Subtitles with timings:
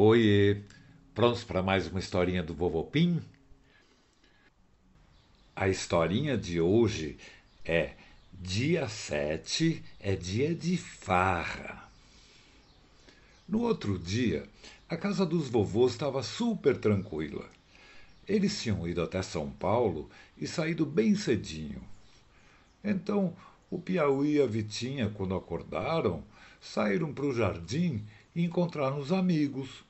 [0.00, 0.62] Oiê,
[1.12, 3.20] prontos para mais uma historinha do Vovô Pim?
[5.56, 7.18] A historinha de hoje
[7.64, 7.94] é
[8.32, 11.90] Dia 7 é dia de farra.
[13.48, 14.48] No outro dia,
[14.88, 17.50] a casa dos vovôs estava super tranquila.
[18.28, 20.08] Eles tinham ido até São Paulo
[20.40, 21.82] e saído bem cedinho.
[22.84, 23.36] Então,
[23.68, 26.22] o Piauí e a Vitinha, quando acordaram,
[26.60, 29.87] saíram para o jardim e encontraram os amigos.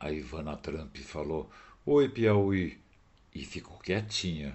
[0.00, 1.50] A Ivana Trump falou:
[1.84, 2.78] Oi, Piauí.
[3.34, 4.54] E ficou quietinha.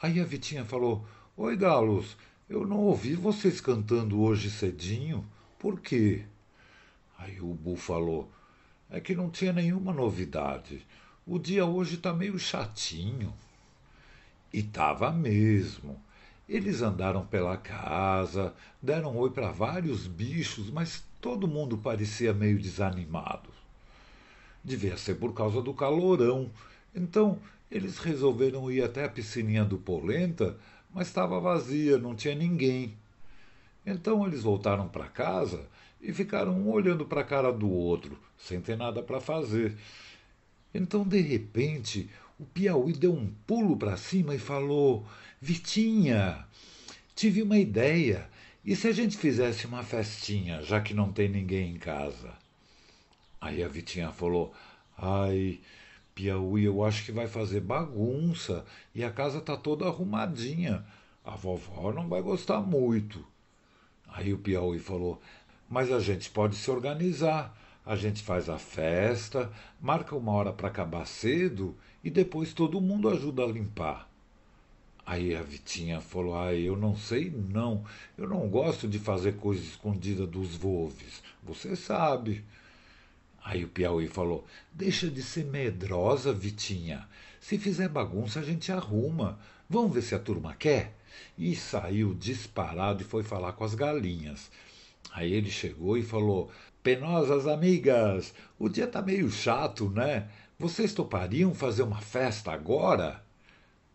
[0.00, 1.06] Aí a Vitinha falou:
[1.36, 2.16] Oi, galos,
[2.50, 5.24] eu não ouvi vocês cantando hoje cedinho.
[5.56, 6.24] Por quê?
[7.16, 8.28] Aí o Bu falou:
[8.90, 10.84] É que não tinha nenhuma novidade.
[11.24, 13.32] O dia hoje tá meio chatinho.
[14.52, 16.02] E tava mesmo.
[16.48, 23.51] Eles andaram pela casa, deram oi para vários bichos, mas todo mundo parecia meio desanimado.
[24.64, 26.50] Devia ser por causa do calorão.
[26.94, 27.38] Então
[27.70, 30.56] eles resolveram ir até a piscininha do Polenta,
[30.92, 32.94] mas estava vazia, não tinha ninguém.
[33.84, 35.66] Então eles voltaram para casa
[36.00, 39.76] e ficaram um olhando para a cara do outro, sem ter nada para fazer.
[40.74, 45.06] Então, de repente, o Piauí deu um pulo para cima e falou:
[45.40, 46.44] Vitinha,
[47.14, 48.28] tive uma ideia.
[48.64, 52.41] E se a gente fizesse uma festinha, já que não tem ninguém em casa?
[53.42, 54.54] Aí a Vitinha falou:
[54.96, 55.58] Ai,
[56.14, 60.86] Piauí, eu acho que vai fazer bagunça e a casa tá toda arrumadinha.
[61.24, 63.26] A vovó não vai gostar muito.
[64.06, 65.20] Aí o Piauí falou:
[65.68, 67.58] Mas a gente pode se organizar.
[67.84, 69.50] A gente faz a festa,
[69.80, 74.08] marca uma hora para acabar cedo e depois todo mundo ajuda a limpar.
[75.04, 77.84] Aí a Vitinha falou: Ah, eu não sei não.
[78.16, 81.24] Eu não gosto de fazer coisa escondida dos volves.
[81.42, 82.44] Você sabe.
[83.44, 87.08] Aí o Piauí falou: Deixa de ser medrosa, Vitinha.
[87.40, 89.38] Se fizer bagunça, a gente arruma.
[89.68, 90.96] Vamos ver se a turma quer?
[91.36, 94.50] E saiu disparado e foi falar com as galinhas.
[95.12, 96.50] Aí ele chegou e falou:
[96.82, 100.28] Penosas amigas, o dia tá meio chato, né?
[100.58, 103.22] Vocês topariam fazer uma festa agora?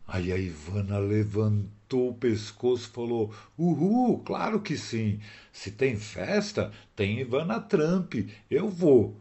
[0.07, 5.19] Aí a Ivana levantou o pescoço e falou: Uhul, claro que sim.
[5.51, 8.15] Se tem festa, tem Ivana Trump.
[8.49, 9.15] Eu vou.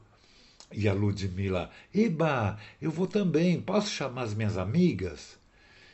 [0.72, 3.60] E a Ludmila: Eba, eu vou também.
[3.60, 5.38] Posso chamar as minhas amigas?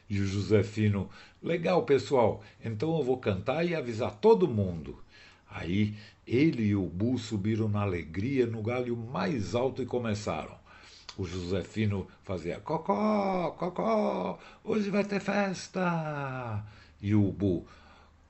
[0.08, 1.08] E o Josefino:
[1.42, 2.42] Legal, pessoal.
[2.64, 4.98] Então eu vou cantar e avisar todo mundo.
[5.50, 5.94] Aí
[6.26, 10.62] ele e o Bu subiram na alegria no galho mais alto e começaram.
[11.16, 16.64] O Josefino fazia cocó, cocó, hoje vai ter festa.
[17.02, 17.66] E o Bu,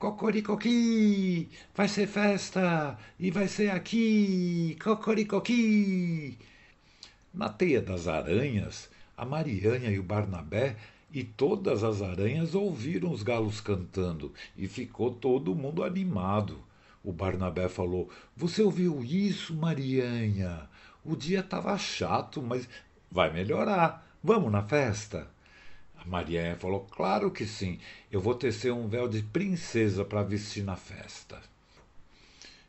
[0.03, 6.37] cocoricoqui, vai ser festa e vai ser aqui, cocoricoqui.
[7.33, 10.75] Na teia das aranhas, a Marianha e o Barnabé
[11.09, 16.59] e todas as aranhas ouviram os galos cantando e ficou todo mundo animado.
[17.01, 20.67] O Barnabé falou: Você ouviu isso, Marianha?
[21.05, 22.67] O dia estava chato, mas
[23.09, 24.05] vai melhorar.
[24.21, 25.29] Vamos na festa?
[26.05, 27.79] Marianha falou: Claro que sim.
[28.11, 31.41] Eu vou tecer um véu de princesa para vestir na festa.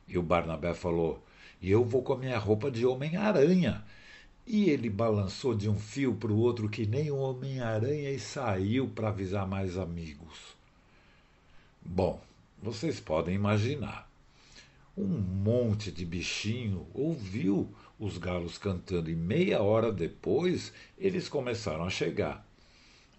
[0.07, 1.23] E o Barnabé falou:
[1.61, 3.85] E eu vou com a minha roupa de Homem-Aranha.
[4.47, 8.89] E ele balançou de um fio para o outro que nem um Homem-Aranha e saiu
[8.89, 10.55] para avisar mais amigos.
[11.83, 12.21] Bom,
[12.63, 14.11] vocês podem imaginar.
[14.97, 21.91] Um monte de bichinho ouviu os galos cantando e meia hora depois eles começaram a
[21.91, 22.47] chegar.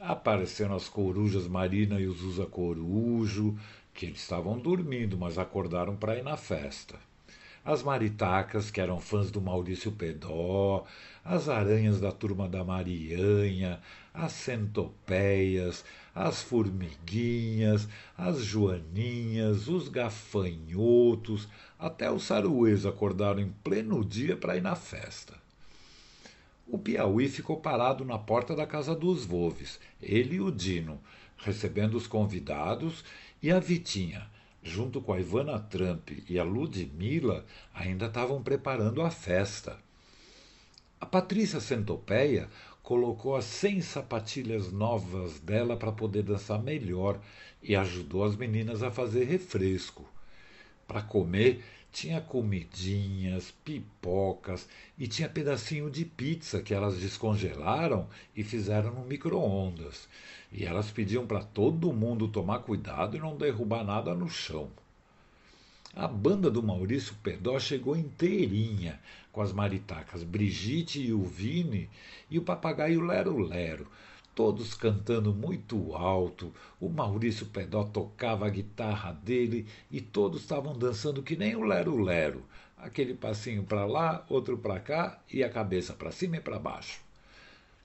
[0.07, 3.57] Apareceram as corujas Marina e os Usa Corujo,
[3.91, 6.99] que eles estavam dormindo, mas acordaram para ir na festa.
[7.63, 10.85] As maritacas, que eram fãs do Maurício Pedó,
[11.23, 13.81] as aranhas da turma da Marianha,
[14.13, 21.49] as centopeias, as formiguinhas, as joaninhas, os gafanhotos,
[21.79, 25.44] até os saruês acordaram em pleno dia para ir na festa.
[26.67, 30.99] O Piauí ficou parado na porta da casa dos Volves, ele e o Dino,
[31.37, 33.03] recebendo os convidados,
[33.41, 34.27] e a Vitinha,
[34.63, 39.77] junto com a Ivana Trump e a Ludmilla, ainda estavam preparando a festa.
[40.99, 42.49] A Patrícia Centopeia
[42.81, 47.19] colocou as 100 sapatilhas novas dela para poder dançar melhor
[47.61, 50.03] e ajudou as meninas a fazer refresco.
[50.87, 51.63] Para comer,
[51.95, 54.67] tinha comidinhas, pipocas
[54.99, 60.09] e tinha pedacinho de pizza que elas descongelaram e fizeram no micro-ondas.
[60.51, 64.69] E elas pediam para todo mundo tomar cuidado e não derrubar nada no chão.
[65.95, 68.99] A banda do Maurício Pedó chegou inteirinha,
[69.31, 71.89] com as maritacas Brigitte e o Vini
[72.29, 73.87] e o papagaio Lero Lero,
[74.35, 76.53] todos cantando muito alto.
[76.79, 81.97] O Maurício Pedó tocava a guitarra dele e todos estavam dançando que nem o Lero
[81.97, 82.43] Lero,
[82.77, 86.99] aquele passinho para lá, outro para cá e a cabeça para cima e para baixo.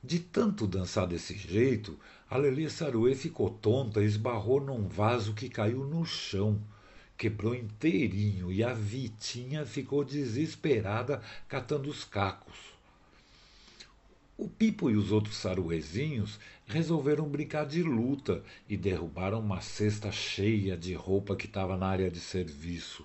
[0.02, 1.98] De tanto dançar desse jeito,
[2.28, 6.60] a Lelê Saruê ficou tonta e esbarrou num vaso que caiu no chão
[7.20, 12.56] quebrou inteirinho e a Vitinha ficou desesperada catando os cacos.
[14.42, 20.78] O Pipo e os outros saruezinhos resolveram brincar de luta e derrubaram uma cesta cheia
[20.78, 23.04] de roupa que estava na área de serviço.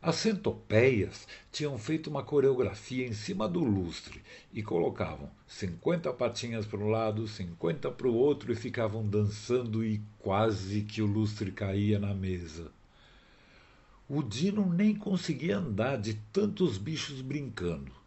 [0.00, 4.22] As centopeias tinham feito uma coreografia em cima do lustre
[4.52, 10.00] e colocavam cinquenta patinhas para um lado, cinquenta para o outro e ficavam dançando e
[10.20, 12.70] quase que o lustre caía na mesa.
[14.08, 18.01] O Dino nem conseguia andar de tantos bichos brincando.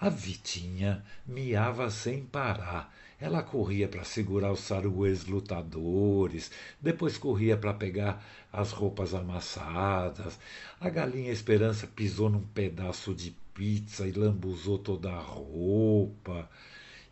[0.00, 2.90] A Vitinha miava sem parar.
[3.20, 6.50] Ela corria para segurar os saruês lutadores,
[6.80, 10.38] depois corria para pegar as roupas amassadas.
[10.80, 16.48] A galinha Esperança pisou num pedaço de pizza e lambuzou toda a roupa.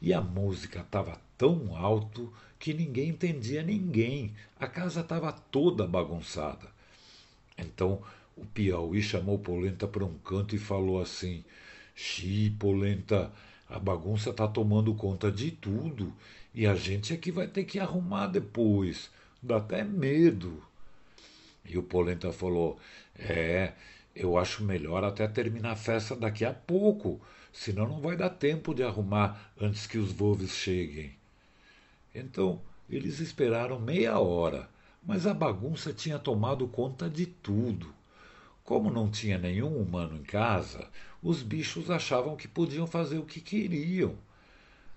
[0.00, 4.34] E a música estava tão alto que ninguém entendia ninguém.
[4.58, 6.66] A casa estava toda bagunçada.
[7.58, 8.00] Então
[8.34, 11.44] o Piauí chamou Polenta para um canto e falou assim:
[12.00, 13.32] Xi, Polenta,
[13.68, 16.12] a bagunça está tomando conta de tudo
[16.54, 19.10] e a gente é que vai ter que arrumar depois.
[19.42, 20.62] Dá até medo.
[21.64, 22.78] E o Polenta falou:
[23.18, 23.72] É,
[24.14, 27.20] eu acho melhor até terminar a festa daqui a pouco,
[27.52, 31.12] senão não vai dar tempo de arrumar antes que os volves cheguem.
[32.14, 34.68] Então eles esperaram meia hora
[35.08, 37.92] mas a bagunça tinha tomado conta de tudo.
[38.62, 40.86] Como não tinha nenhum humano em casa,
[41.22, 44.14] os bichos achavam que podiam fazer o que queriam.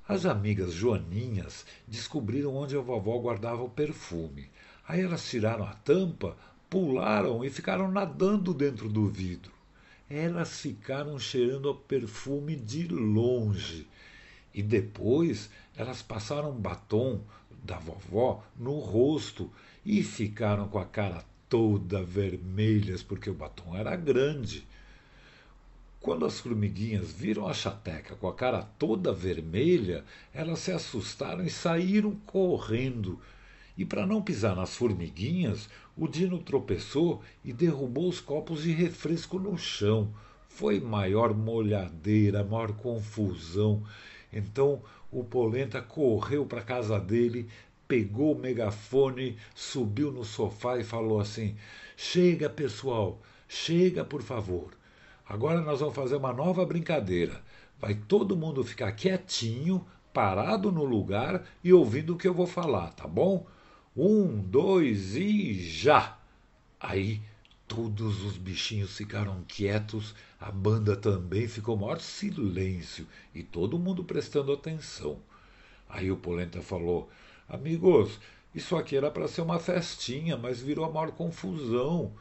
[0.08, 4.50] As amigas joaninhas descobriram onde a vovó guardava o perfume.
[4.88, 6.36] Aí elas tiraram a tampa,
[6.70, 9.52] pularam e ficaram nadando dentro do vidro.
[10.10, 13.88] Elas ficaram cheirando o perfume de longe.
[14.54, 17.22] E depois elas passaram batom
[17.64, 19.50] da vovó no rosto
[19.86, 24.68] e ficaram com a cara toda vermelhas porque o batom era grande.
[26.02, 30.04] Quando as formiguinhas viram a chateca com a cara toda vermelha,
[30.34, 33.20] elas se assustaram e saíram correndo.
[33.78, 39.38] E para não pisar nas formiguinhas, o Dino tropeçou e derrubou os copos de refresco
[39.38, 40.12] no chão.
[40.50, 43.84] Foi maior molhadeira, maior confusão.
[44.34, 44.82] Então
[45.12, 47.48] o Polenta correu para casa dele,
[47.88, 51.56] pegou o megafone, subiu no sofá e falou assim:
[51.96, 54.81] Chega, pessoal, chega, por favor.
[55.32, 57.42] Agora nós vamos fazer uma nova brincadeira.
[57.80, 62.92] Vai todo mundo ficar quietinho, parado no lugar e ouvindo o que eu vou falar,
[62.92, 63.48] tá bom?
[63.96, 66.18] Um, dois e já!
[66.78, 67.22] Aí
[67.66, 74.52] todos os bichinhos ficaram quietos, a banda também ficou maior silêncio e todo mundo prestando
[74.52, 75.18] atenção.
[75.88, 77.10] Aí o Polenta falou:
[77.48, 78.20] Amigos,
[78.54, 82.12] isso aqui era para ser uma festinha, mas virou a maior confusão.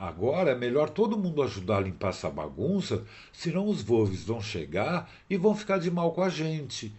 [0.00, 5.10] Agora é melhor todo mundo ajudar a limpar essa bagunça, senão os Wolves vão chegar
[5.28, 6.90] e vão ficar de mal com a gente.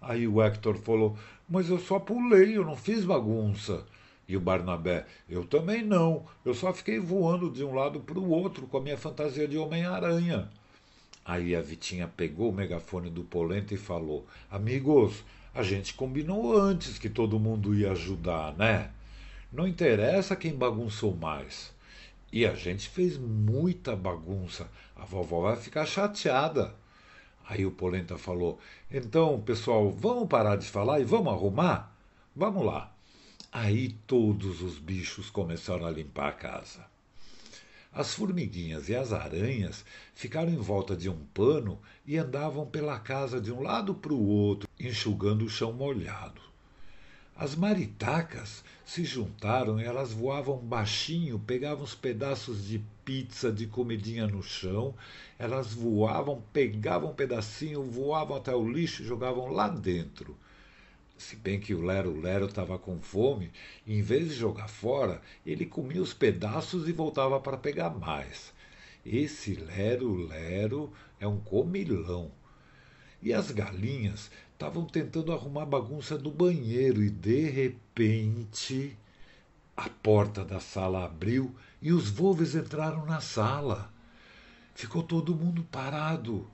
[0.00, 3.84] Aí o Hector falou: Mas eu só pulei, eu não fiz bagunça.
[4.28, 8.30] E o Barnabé: Eu também não, eu só fiquei voando de um lado para o
[8.30, 10.48] outro com a minha fantasia de Homem-Aranha.
[11.24, 16.96] Aí a Vitinha pegou o megafone do Polenta e falou: Amigos, a gente combinou antes
[16.96, 18.92] que todo mundo ia ajudar, né?
[19.52, 21.74] Não interessa quem bagunçou mais.
[22.32, 24.70] E a gente fez muita bagunça.
[24.94, 26.74] A vovó vai ficar chateada.
[27.48, 28.58] Aí o Polenta falou:
[28.90, 31.96] Então, pessoal, vamos parar de falar e vamos arrumar?
[32.34, 32.92] Vamos lá.
[33.52, 36.84] Aí todos os bichos começaram a limpar a casa.
[37.92, 39.82] As formiguinhas e as aranhas
[40.14, 44.28] ficaram em volta de um pano e andavam pela casa de um lado para o
[44.28, 46.42] outro, enxugando o chão molhado.
[47.38, 54.26] As maritacas se juntaram e elas voavam baixinho, pegavam os pedaços de pizza, de comidinha
[54.26, 54.94] no chão,
[55.38, 60.34] elas voavam, pegavam um pedacinho, voavam até o lixo e jogavam lá dentro.
[61.18, 63.52] Se bem que o Lero Lero estava com fome,
[63.86, 68.54] e em vez de jogar fora, ele comia os pedaços e voltava para pegar mais.
[69.04, 70.90] Esse Lero Lero
[71.20, 72.30] é um comilão.
[73.26, 78.96] E as galinhas estavam tentando arrumar a bagunça do banheiro e de repente
[79.76, 81.52] A porta da sala abriu
[81.82, 83.92] e os volves entraram na sala.
[84.76, 86.48] Ficou todo mundo parado.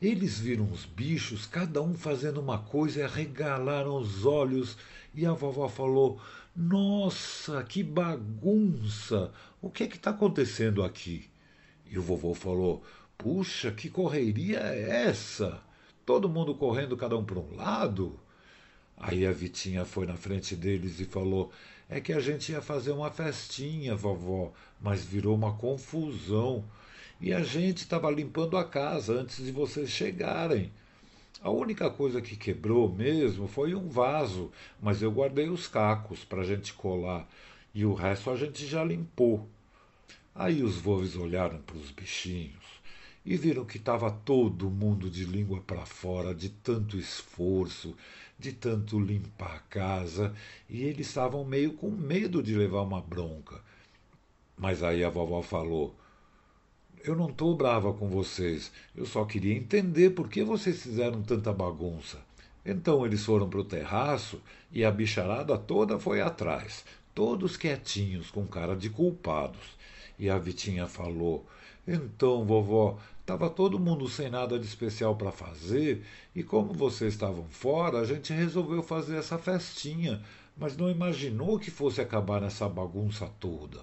[0.00, 4.78] Eles viram os bichos, cada um fazendo uma coisa, e arregalaram os olhos.
[5.12, 6.20] E a vovó falou:
[6.54, 9.32] Nossa, que bagunça!
[9.60, 11.28] O que é que está acontecendo aqui?
[11.84, 12.84] E o vovô falou:
[13.18, 15.60] Puxa, que correria é essa?
[16.04, 18.18] Todo mundo correndo, cada um para um lado?
[18.96, 21.50] Aí a Vitinha foi na frente deles e falou:
[21.88, 26.62] É que a gente ia fazer uma festinha, vovó, mas virou uma confusão.
[27.20, 30.70] E a gente estava limpando a casa antes de vocês chegarem.
[31.40, 34.50] A única coisa que quebrou mesmo foi um vaso,
[34.82, 37.28] mas eu guardei os cacos para a gente colar
[37.74, 39.48] e o resto a gente já limpou.
[40.34, 42.63] Aí os vovos olharam para os bichinhos
[43.24, 47.96] e viram que estava todo mundo de língua para fora, de tanto esforço,
[48.38, 50.34] de tanto limpar a casa,
[50.68, 53.60] e eles estavam meio com medo de levar uma bronca.
[54.56, 55.96] Mas aí a vovó falou:
[57.04, 58.72] eu não estou brava com vocês.
[58.96, 62.18] Eu só queria entender por que vocês fizeram tanta bagunça.
[62.64, 64.40] Então eles foram para o terraço
[64.72, 66.82] e a bicharada toda foi atrás,
[67.14, 69.76] todos quietinhos, com cara de culpados.
[70.18, 71.46] E a Vitinha falou:
[71.86, 76.04] Então, vovó, estava todo mundo sem nada de especial para fazer,
[76.34, 80.22] e como vocês estavam fora, a gente resolveu fazer essa festinha,
[80.54, 83.80] mas não imaginou que fosse acabar nessa bagunça toda.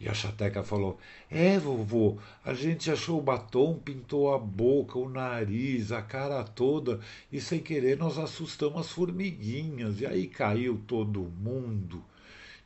[0.00, 0.98] E a chateca falou:
[1.30, 6.98] É, vovô, a gente achou o batom, pintou a boca, o nariz, a cara toda,
[7.30, 12.02] e sem querer nós assustamos as formiguinhas, e aí caiu todo mundo.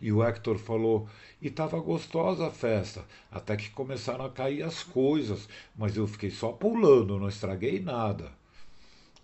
[0.04, 1.08] E o Hector falou:
[1.40, 6.30] E estava gostosa a festa, até que começaram a cair as coisas, mas eu fiquei
[6.30, 8.30] só pulando, não estraguei nada.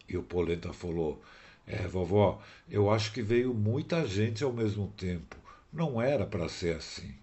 [0.09, 1.21] E o Polenta falou:
[1.67, 5.37] É, vovó, eu acho que veio muita gente ao mesmo tempo.
[5.71, 7.15] Não era para ser assim.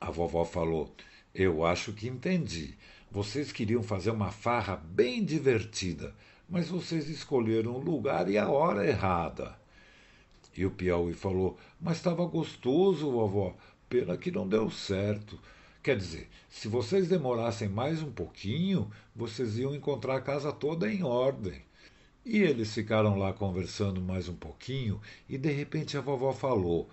[0.00, 0.90] A vovó falou:
[1.34, 2.74] Eu acho que entendi.
[3.10, 6.14] Vocês queriam fazer uma farra bem divertida,
[6.48, 9.58] mas vocês escolheram o lugar e a hora errada.
[10.58, 13.56] E o Piauí falou: Mas estava gostoso, vovó.
[13.88, 15.38] Pena que não deu certo.
[15.80, 21.04] Quer dizer, se vocês demorassem mais um pouquinho, vocês iam encontrar a casa toda em
[21.04, 21.62] ordem.
[22.26, 26.90] E eles ficaram lá conversando mais um pouquinho e de repente a vovó falou: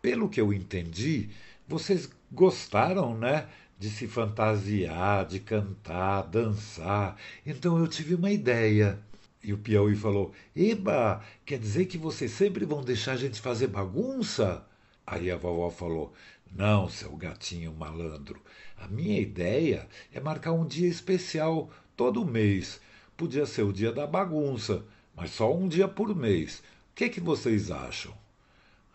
[0.00, 1.28] Pelo que eu entendi,
[1.68, 3.46] vocês gostaram, né?
[3.78, 7.18] De se fantasiar, de cantar, dançar.
[7.44, 8.98] Então eu tive uma ideia.
[9.44, 13.66] E o Piauí falou: Eba, quer dizer que vocês sempre vão deixar a gente fazer
[13.66, 14.66] bagunça?
[15.06, 16.14] Aí a vovó falou:
[16.50, 18.40] Não, seu gatinho malandro.
[18.78, 22.80] A minha ideia é marcar um dia especial todo mês.
[23.18, 24.82] Podia ser o dia da bagunça,
[25.14, 26.60] mas só um dia por mês.
[26.92, 28.14] O que, que vocês acham?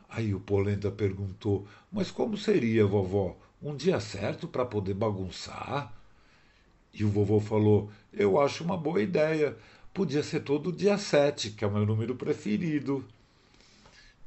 [0.09, 3.37] Aí o Polenta perguntou: Mas como seria, vovó?
[3.61, 5.93] Um dia certo para poder bagunçar?
[6.91, 9.55] E o vovô falou: Eu acho uma boa ideia.
[9.99, 13.03] Podia ser todo dia sete, que é o meu número preferido.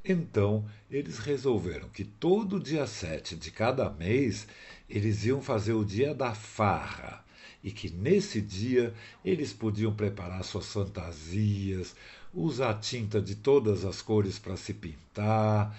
[0.04, 4.46] Então, eles resolveram que todo dia sete de cada mês
[4.86, 7.24] eles iam fazer o dia da farra
[7.64, 8.92] e que nesse dia
[9.24, 11.96] eles podiam preparar suas fantasias,
[12.34, 15.74] usar tinta de todas as cores para se pintar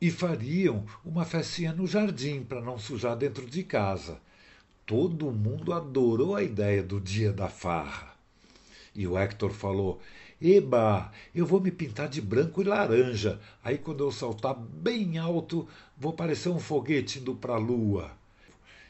[0.00, 4.20] e fariam uma festinha no jardim para não sujar dentro de casa.
[4.84, 8.15] Todo mundo adorou a ideia do dia da farra.
[8.96, 10.00] E o Hector falou:
[10.40, 13.38] Eba, eu vou me pintar de branco e laranja.
[13.62, 18.10] Aí, quando eu saltar bem alto, vou parecer um foguete indo para a lua.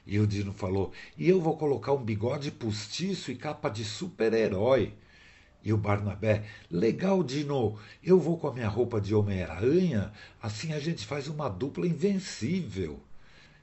[0.06, 4.94] E o Dino falou: E eu vou colocar um bigode postiço e capa de super-herói.
[5.64, 10.78] E o Barnabé, legal, Dino, eu vou com a minha roupa de Homem-Aranha, assim a
[10.78, 13.00] gente faz uma dupla invencível.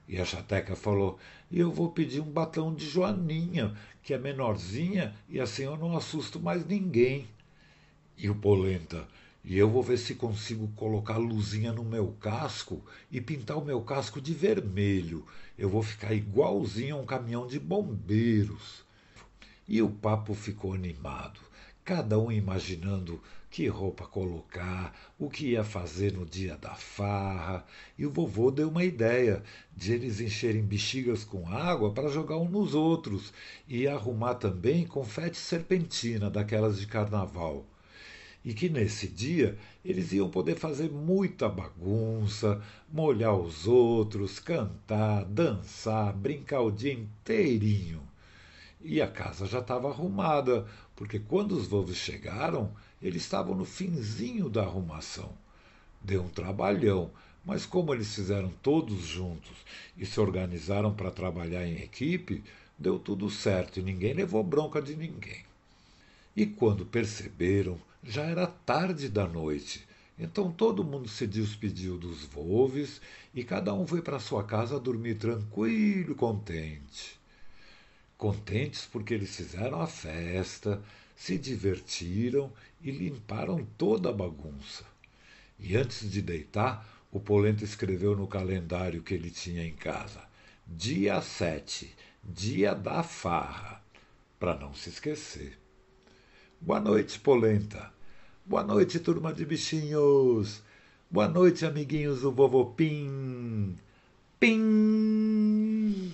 [0.06, 1.18] E a Chateca falou,
[1.50, 3.74] eu vou pedir um batom de Joaninha,
[4.04, 7.26] que é menorzinha, e assim eu não assusto mais ninguém.
[8.16, 9.08] E o Polenta,
[9.42, 13.80] e eu vou ver se consigo colocar luzinha no meu casco e pintar o meu
[13.80, 15.26] casco de vermelho.
[15.58, 18.84] Eu vou ficar igualzinho a um caminhão de bombeiros.
[19.66, 21.40] E o papo ficou animado
[21.84, 27.64] cada um imaginando que roupa colocar, o que ia fazer no dia da farra,
[27.96, 29.44] e o vovô deu uma ideia
[29.76, 33.32] de eles encherem bexigas com água para jogar um nos outros
[33.68, 37.66] e arrumar também confete serpentina daquelas de carnaval.
[38.44, 42.62] E que nesse dia eles iam poder fazer muita bagunça,
[42.92, 48.13] molhar os outros, cantar, dançar, brincar o dia inteirinho.
[48.84, 54.50] E a casa já estava arrumada, porque quando os vovos chegaram, eles estavam no finzinho
[54.50, 55.32] da arrumação.
[56.02, 57.10] Deu um trabalhão,
[57.44, 59.52] Mas como eles fizeram todos juntos
[59.98, 62.42] e se organizaram para trabalhar em equipe,
[62.78, 65.44] deu tudo certo e ninguém levou bronca de ninguém.
[66.34, 69.86] E quando perceberam, já era tarde da noite.
[70.18, 73.00] Então todo mundo se despediu dos Volves
[73.34, 77.23] e cada um foi para sua casa dormir tranquilo e contente.
[78.16, 80.82] Contentes porque eles fizeram a festa,
[81.16, 82.52] se divertiram
[82.82, 84.84] e limparam toda a bagunça.
[85.58, 90.22] E antes de deitar, o Polenta escreveu no calendário que ele tinha em casa:
[90.66, 93.82] dia 7, dia da farra,
[94.38, 95.58] para não se esquecer.
[96.60, 97.92] Boa noite, Polenta.
[98.44, 100.62] Boa noite, turma de bichinhos.
[101.10, 103.76] Boa noite, amiguinhos do Vovô Pim.
[104.40, 106.12] Pim!